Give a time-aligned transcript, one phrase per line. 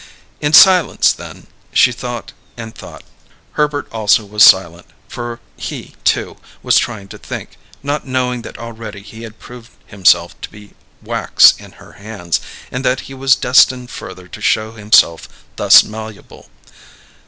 [0.39, 3.03] In silence then, she thought and thought.
[3.51, 7.51] Herbert also was silent, for he, too, was trying to think,
[7.83, 10.71] not knowing that already he had proved himself to be
[11.03, 12.41] wax in her hands,
[12.71, 16.49] and that he was destined further to show himself thus malleable.